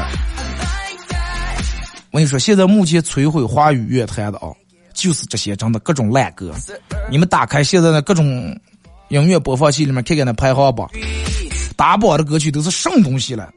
[2.11, 4.49] 我跟你说，现在目前摧毁华语乐坛的啊，
[4.93, 6.53] 就是这些真的各种烂歌。
[7.09, 8.55] 你们打开现在的各种
[9.09, 10.87] 音乐播放器里面看看那排行榜，
[11.75, 13.51] 打榜的歌曲都是什么东西了？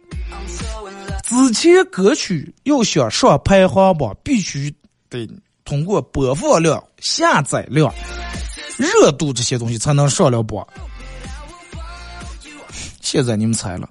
[1.26, 4.70] 之前歌曲要想上排行榜，必须
[5.08, 5.26] 得
[5.64, 7.90] 通过播放量、下载量、
[8.76, 10.66] 热度这些东西才能上了榜。
[13.00, 13.88] 现在你们猜了？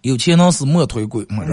[0.00, 1.44] 有钱能使磨推鬼吗？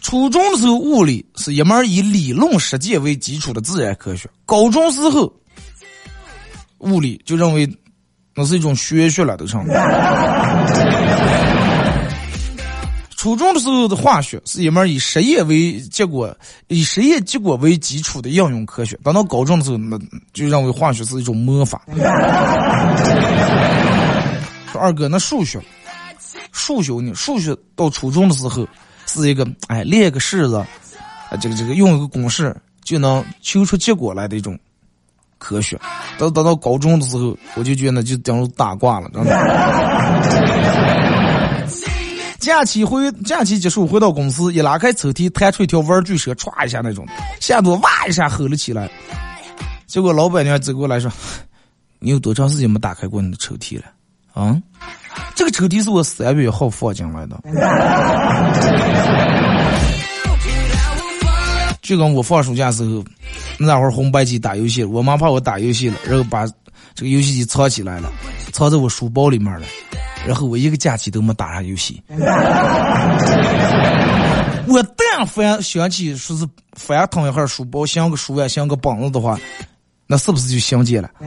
[0.00, 4.30] 初中的时候，物理是一门以理论实践为基础的自然科学。
[4.46, 5.32] 高中时候。
[6.78, 7.68] 物理就认为
[8.34, 9.64] 那是一种玄学了，都成。
[13.16, 16.32] 初中的时候的化学是一门以实验为结果、
[16.68, 18.96] 以实验结果为基础的应用科学。
[19.02, 19.98] 等到高中的时候，那
[20.32, 21.82] 就认为化学是一种魔法。
[24.70, 25.60] 说二哥，那数学，
[26.52, 27.12] 数学呢？
[27.12, 28.68] 数学到初中的时候
[29.06, 34.56] 是一个哎，列个式子，啊，这个这个用一个公式就能求出结果来的一种。
[35.38, 35.80] 科学，
[36.18, 39.30] 到等到高中的时候，我就觉得就等于大挂了，真的。
[42.38, 47.06] 假期回假期结束回到公司，一拉开抽屉，弹出一条玩具蛇，歘一下那种，
[47.40, 48.88] 吓得我哇一下吼了起来。
[49.86, 51.10] 结果老板娘走过来说
[51.98, 53.84] ：“你有多长时间没打开过你的抽屉了？”
[54.34, 54.56] 啊，
[55.34, 57.40] 这个抽屉是我三月一号放进来的。
[61.88, 63.02] 就跟我放暑假时候，
[63.58, 66.46] 那会儿红白机打游戏，我妈怕我打游戏了，然后把
[66.94, 68.12] 这个游戏机藏起来了，
[68.52, 69.66] 藏在我书包里面了，
[70.26, 72.02] 然后我一个假期都没打上游戏。
[74.68, 79.40] 我但凡想起说是翻腾一下书包，像个书啊，像个本子的话，
[80.06, 81.08] 那是不是就相见了？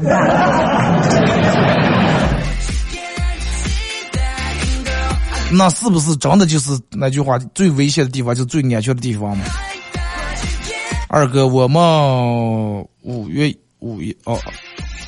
[5.54, 9.44] 那是不是真的就是那句话，最危险的地方就最安全的地方吗？
[11.14, 14.40] 二哥，我们五月五月哦，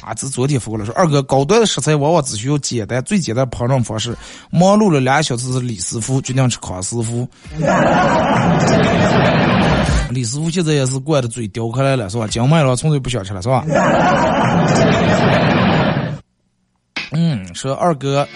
[0.02, 4.14] 啊，这昨天发过来说，二哥，高端的食材往往只需要简单、最简单烹饪方式。
[4.52, 7.26] 忙碌了两小时，李师傅决定吃康师傅。
[10.10, 12.28] 李师傅现在也是惯的嘴叼开来了，是吧？
[12.28, 13.64] 讲麦了，从来不想吃了，是吧？
[17.12, 18.28] 嗯，说二哥，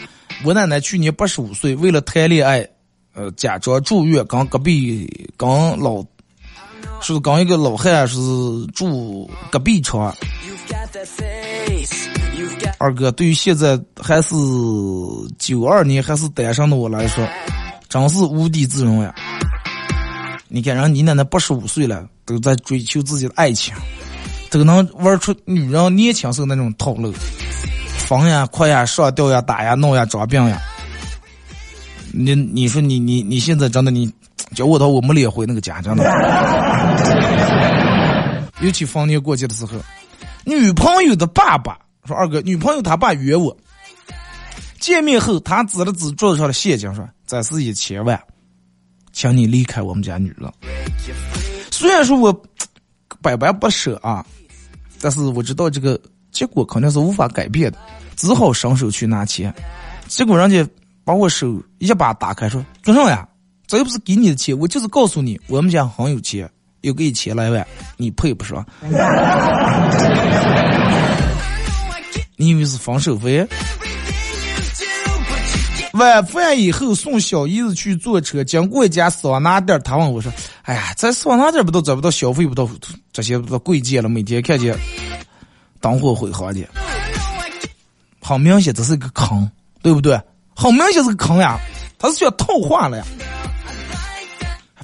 [0.45, 2.65] 我奶奶去年八十五岁，为了谈恋爱，
[3.13, 5.05] 呃，假装住院，跟隔壁
[5.35, 6.01] 跟老，
[7.01, 8.17] 是跟一个老汉是
[8.73, 10.13] 住隔壁床。
[12.79, 14.35] 二哥，对于现在还是
[15.39, 17.27] 九二年还是单身的我来说，
[17.89, 19.13] 真是无地自容呀！
[20.47, 23.73] 你看，人你奶奶八十五岁了，都在追求自己的爱情，
[24.49, 27.11] 都能玩出女人年轻时候那种套路。
[28.07, 30.61] 疯呀，快呀，上吊呀，打呀，闹呀，装病呀！
[32.13, 34.09] 你你说你你你现在真的你
[34.55, 36.03] 叫我到我没脸回那个家，真的。
[38.61, 39.73] 尤其逢年过节的时候，
[40.45, 43.55] 女朋友的爸爸说：“二哥，女朋友他爸约我
[44.79, 48.19] 见面后，他指了指桌子上的现金说：‘这是一千万，
[49.11, 50.51] 请你离开我们家女人。’
[51.71, 52.43] 虽然说我
[53.21, 54.25] 百般不舍啊，
[55.01, 55.99] 但是我知道这个
[56.31, 57.77] 结果肯定是无法改变的。”
[58.17, 59.53] 只好伸手去拿钱，
[60.07, 60.67] 结果人家
[61.03, 63.27] 把我手一把打开，说：“做啥呀？
[63.67, 66.49] 这又不是给你的钱，我就是告诉你，我们家很有钱，
[66.81, 68.65] 又给千来万，你配不上？”
[72.39, 73.45] 你以为是分手费？
[75.93, 82.69] 晚饭以后送小姨子去坐车，经过一家桑拿店，他问我说：“哎呀，在桑拿店不都找不到消费不到
[83.11, 84.07] 这些不都贵贱了？
[84.07, 84.77] 每天看见
[85.81, 86.63] 灯火辉煌的。”
[88.21, 89.49] 很明显这是一个坑，
[89.81, 90.21] 对不对？
[90.55, 91.59] 很明显是个坑呀，
[91.97, 93.03] 他是需要套话了呀。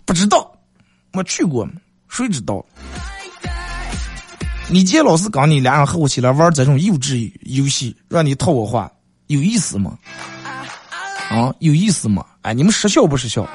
[0.06, 0.52] 不知道，
[1.12, 1.68] 没去过，
[2.10, 2.64] 谁知道？
[4.70, 8.92] 你见老师跟你俩人合伙起来玩这种幼稚游戏，让你套我话，
[9.28, 9.98] 有意思吗？
[11.30, 12.26] 啊，有意思吗？
[12.42, 13.48] 哎，你们识笑不识笑？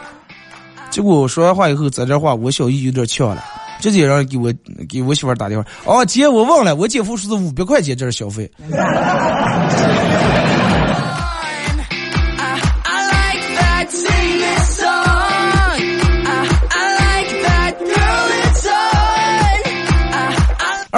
[0.90, 3.44] 结果我说完话以后，在这话我小姨有点呛了。
[3.80, 4.52] 直接让给我
[4.88, 5.64] 给我媳妇打电话。
[5.84, 8.50] 哦，姐，我忘了，我姐夫说是五百块钱，这是消费。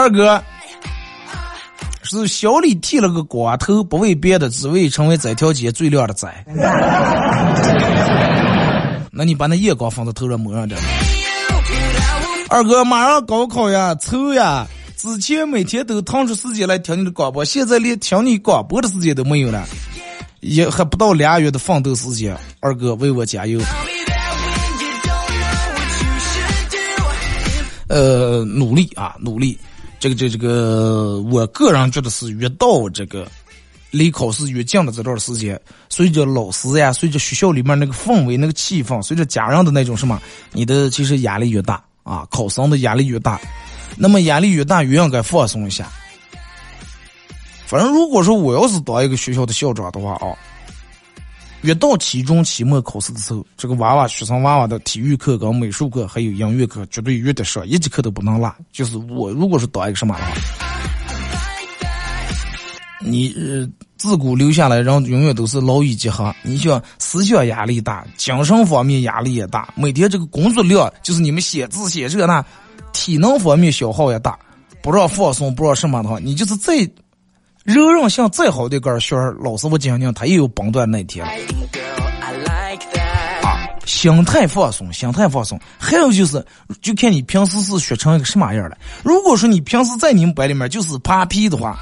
[0.00, 0.42] 二哥
[2.02, 6.26] 是小李剃了个光头，不为别的，只为成为这条街最靓的仔。
[9.12, 10.80] 那你把那夜光放在头上抹上点。
[12.48, 14.66] 二哥，马上高考呀，愁呀！
[14.96, 19.62] 之前每天都腾出时间来听你的广播，现在连听你广播的时间都没有了，
[20.40, 22.34] 也还不到俩月的奋斗时间。
[22.60, 23.60] 二哥，为我加油！
[27.88, 29.58] 呃，努力啊，努力！
[30.00, 33.30] 这个，这，这个，我个人觉得是越到这个
[33.92, 40.20] 离考试越近的这段时间，随着老师呀，随着学校里面那个氛围、那个气氛，随着家人的那种什么，
[40.52, 41.80] 你的其实压力越大。
[42.02, 43.38] 啊，考生的压力越大，
[43.96, 45.86] 那么压力越大，越应该放松一下。
[47.66, 50.34] 反正如果说我要是当一个学校的校长的话啊，
[51.62, 58.54] 越到期中、期末考试的时候，这个娃娃学生娃娃的体育课、跟美术课还有音乐课，绝对越得上，一节课都不能落。
[58.72, 60.30] 就是我如果是当一个什么的话，
[63.00, 63.68] 你呃。
[64.00, 66.34] 自古留下来，人永远都是劳逸结合。
[66.42, 72.42] 你想，思想压力大，精神方面压力也大，每天这个工作量就是你们写字写这那，
[72.94, 74.38] 体能方面消耗也大。
[74.82, 76.76] 不让放松，不让什么的话，你就是再
[77.72, 81.30] 柔韧性再好的杆儿儿，老师傅讲讲，他也有崩断那天了。
[83.42, 85.58] 啊，心态放松，心态放松。
[85.78, 86.44] 还有就是，
[86.82, 88.76] 就看你平时是学成一个什么样了。
[89.02, 91.78] 如果说你平时在你们班里面就是扒皮的话。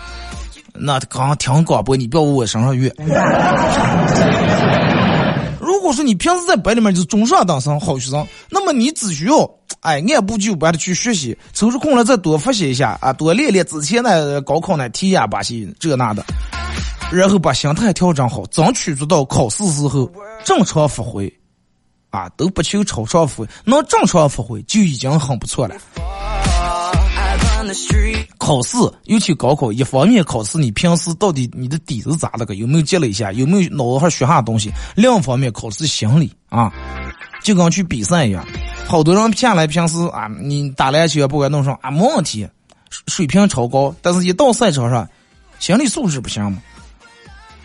[0.80, 2.88] 那刚听广播，你不要往我身上越。
[5.68, 9.38] 如果说你平时在班里面就是中上等生好学生，那么你只需要
[9.80, 16.24] 哎按部就班的去学习，抽出空来再多复习一下啊，多练练之前的高考那题呀、把些这那的，
[17.12, 20.10] 然后把心态调整好，争取做到考试时候
[20.42, 21.30] 正常发挥，
[22.08, 25.76] 啊，都不求超常发挥，能正常发挥就已经很不错了。
[28.38, 34.72] 考试，尤其高考，一方面考试你平时到底你的底子咋的个，有没有积累一下，有没有脑子还学啥东西？
[34.94, 36.72] 另一方面考试心理啊，
[37.42, 38.44] 就跟去比赛一样，
[38.86, 42.48] 好多人下来平时啊，你打篮球不管弄上啊没问题，
[43.06, 45.08] 水平超高，但是一到赛场上，
[45.58, 46.58] 心理素质不行嘛，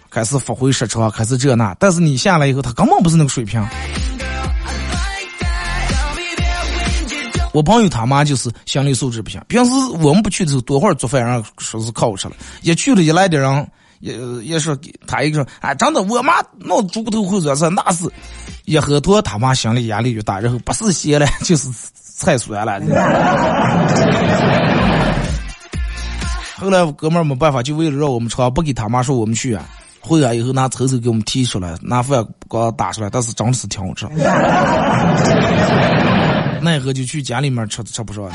[0.10, 3.64] 开始发挥失常，开始这那，但是你下来以后，他根本不是那个水平。
[7.54, 12.34] 我朋友他妈就是心理素质不行，平时我们不去的时候，多会儿做饭，然后说是考吃了。
[12.64, 13.68] 一去了，一来的人
[14.00, 14.78] 也也是
[15.08, 18.10] 他一个说，哎，真的，我妈闹猪骨头或者是那是，
[18.66, 22.82] 一喝多他妈心理压力就大，然后不是咸了就是菜酸了。
[26.58, 29.64] 后来哥们儿没办法，就为了让我们吃，不给他妈说我们去啊，
[30.06, 34.06] 回来以后拿抽抽给我们提出来，拿饭给打出来，但是真的是挺好吃。
[36.62, 38.30] 奈何就去家里面吃吃不上。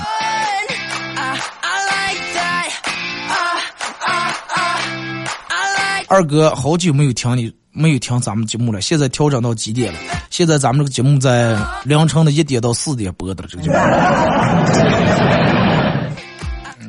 [6.09, 9.99] 二哥，好久没有听你没有听咱们节目了，现在调整到几点了？
[10.31, 11.55] 现在咱们这个节目在
[11.85, 13.77] 凌晨的一点到四点播的这个节目，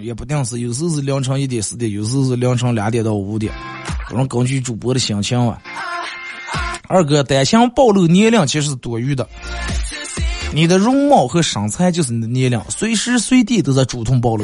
[0.02, 3.54] 也不定时，有时候是凌晨一点四点，有时候是凌晨两点到五点，
[4.08, 5.58] 可能根据主播的心情啊。
[6.88, 9.28] 二哥，担心暴露年龄其实是多余的，
[10.54, 14.44] 你的容貌和身材就是你的年龄，随时随地都在主动暴露。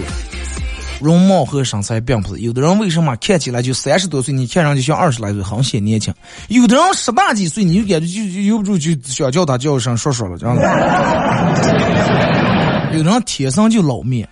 [1.01, 6.13] 容貌和身材并不是，有的人为什么看起来就三十多岁，你看上去像二十来岁，很显年轻；
[6.47, 10.61] 有的人十大几岁，你就感觉就由不住就想叫他叫一声叔叔了，这样子。
[12.95, 14.25] 有的人天生就老面，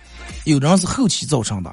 [0.44, 1.70] 有人是后期造成的。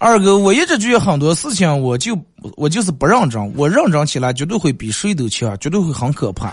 [0.00, 2.18] 二哥，我一直觉得很多事情，我就
[2.56, 6.48] 我就是不认真，我认真起来绝对会比谁都强，绝对会很可怕。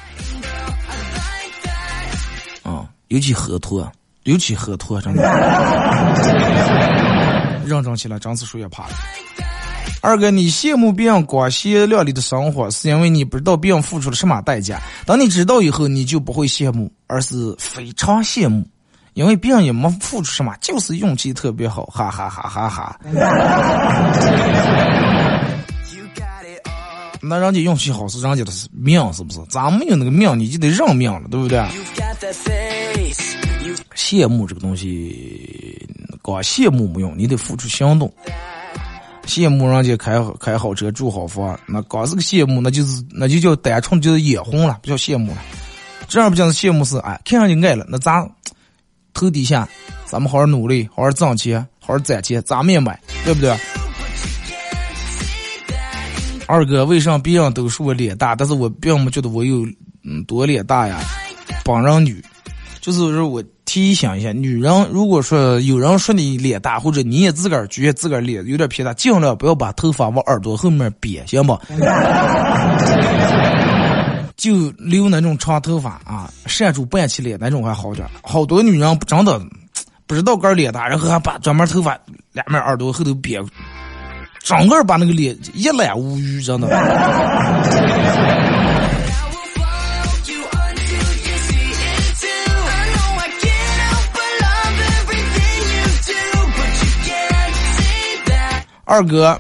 [2.62, 3.92] 啊，尤其喝脱，
[4.26, 5.24] 尤其喝脱，真的，
[7.66, 8.92] 认真起来真是谁也怕了。
[10.02, 14.82] 二哥，你羡慕别人光鲜亮丽的生活，是因为你不知道别人付出了什么代价。
[15.06, 18.66] 当你知道以后，你就不会羡慕，而是非常羡慕。
[19.14, 22.98] 因为别人也没付出什么，就是运气特别好，哈哈哈哈哈。
[27.22, 29.42] 那人家运气好是人家的命，是不是？
[29.50, 31.60] 咱没有那个命，你就得认命了，对不对？
[33.94, 35.86] 羡慕这个东西，
[36.22, 38.10] 光羡慕没用，你得付出行动。
[39.30, 45.38] 羡慕人家开开好车、住好房，那光是个羡慕，那就是那就叫单纯就是眼红了，不叫羡慕了。
[46.08, 48.28] 这样不讲是羡慕是哎，看上去爱了，那咱。
[49.12, 49.68] 头底下，
[50.06, 53.54] 咱们好好努力，好好挣钱，好好攒钱，咱们也买，对不对？
[56.46, 59.68] 二哥，为啥别人都说我脸大，但是我并不觉得我有
[60.04, 61.02] 嗯多脸大呀？
[61.66, 62.24] 榜人女，
[62.80, 71.56] 就是说我提醒一下，女人如果说有人说你脸大，或者你也自个儿觉得自个儿脸有点偏大，尽量不要把头发往耳朵后面别，行不？
[74.36, 78.08] 就留那种长头发啊，扇住半起脸那种还好点。
[78.24, 79.40] 好多女人真的
[80.08, 81.96] 不知道个脸大，然后还把专门头发
[82.32, 83.40] 两面耳朵后头别，
[84.44, 86.68] 整个把那个脸一览无余，真的。
[98.90, 99.40] 二哥，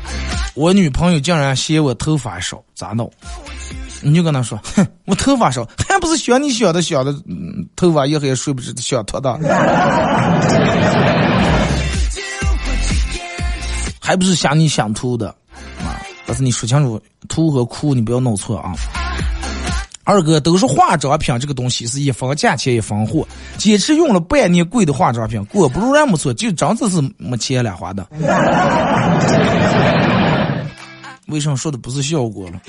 [0.53, 3.11] 我女朋友竟然嫌我头发少，咋弄？
[3.99, 7.11] 你就跟她说，哼，我头发少，还不是想你想的想的，
[7.75, 9.33] 头发也还睡不着，想脱的，
[13.99, 15.29] 还不是想你想秃的，
[15.79, 15.97] 啊！
[16.27, 18.71] 但是你说清楚，秃和哭你不要弄错啊。
[20.09, 23.27] 二哥都是化妆品这个东西是一分价钱一分货，
[23.59, 28.07] 坚持用了半年贵的化妆品，果不如然没错，就真的是没钱了花的。
[31.27, 32.59] 为什么说的不是效果了？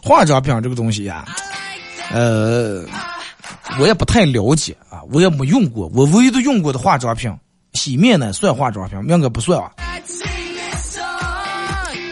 [0.00, 1.24] 化妆品这个东西呀，
[2.12, 2.84] 呃，
[3.80, 5.90] 我也不太了解啊，我也没用过。
[5.92, 7.28] 我唯一的用过的化妆品，
[7.72, 9.72] 洗面奶算化妆品，应该不算啊。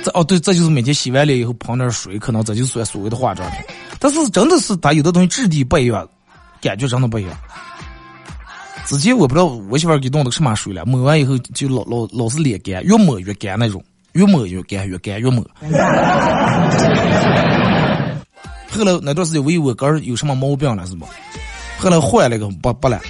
[0.03, 3.61] 这哦对，这就是每天洗完脸以后喷点水，可能这就算所谓的化妆品。
[4.07, 6.09] 但是真的是它有的东西质地不一样，
[6.61, 7.37] 感觉真的不一样。
[8.85, 15.45] 之前我不知道我媳妇给弄的什么水了，抹完以后就老老老是脸干，越抹越干那种，越抹越干，越干越抹。
[18.71, 21.05] 后来那段时间我以为肝有什么毛病了，是不？
[21.77, 23.01] 后来换了个不不了，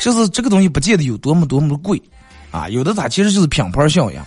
[0.00, 2.02] 就是这个东西不见得有多么多么的贵，
[2.50, 4.20] 啊，有的它其实就是品牌效应。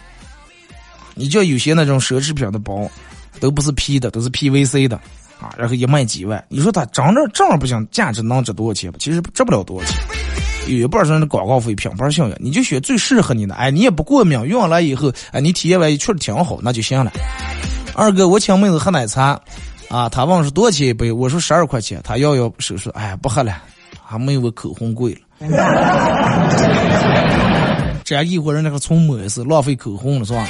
[1.13, 2.89] 你叫有些那种奢侈品的包，
[3.41, 4.97] 都不是 P 的，都是 PVC 的，
[5.39, 8.97] 啊，然后一卖几万，你说它长这正儿不行，价值能值多少钱吧？
[8.99, 9.97] 其实值不了多少钱，
[10.67, 12.35] 有一半是那广告费、品牌效应。
[12.39, 17.11] 你就选最适合你的，哎，你也不过敏，用完了以后，哎，你体验完也确实挺好，那就行了。
[17.93, 19.39] 二哥，我请妹子喝奶茶。
[19.89, 21.09] 啊，他问是多少钱一杯？
[21.09, 22.01] 我说十二块钱。
[22.03, 23.53] 他摇摇手说：“哎，不喝了，
[24.03, 25.19] 还没有我口红贵了。
[28.03, 30.45] 这样一伙人那个从抹是浪费口红了，是吧？”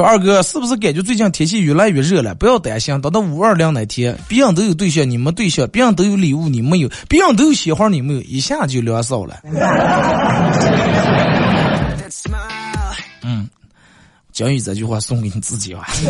[0.00, 2.34] 说二哥，是不是感觉最近天气越来越热了？
[2.34, 9.40] 不要担心，等到五二零那天，别人都有对象，你没对象；别人都有礼物，你没有；别人都有鲜花，你没有，一下就凉少了。
[13.22, 13.46] 嗯
[14.32, 15.86] 将以这句话送给你自己吧。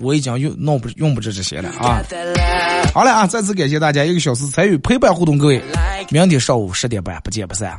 [0.00, 2.02] 我已经用弄不用不着这些了啊。
[2.92, 5.62] 好了啊，再次感谢大家一个小时参与陪伴互动，各位，
[6.10, 7.78] 明天上午十点半不见不散。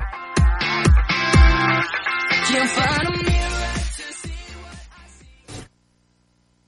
[2.46, 3.13] Can't find